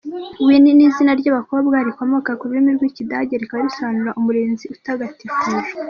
Winnie 0.45 0.73
ni 0.75 0.83
izina 0.89 1.11
ry’abakobwa 1.19 1.75
rikomoka 1.87 2.31
ku 2.39 2.43
rurimi 2.49 2.71
rw’Ikidage 2.77 3.33
rikaba 3.41 3.63
risobanura 3.67 4.15
“Umurinzi 4.19 4.65
utagatifujwe”. 4.75 5.69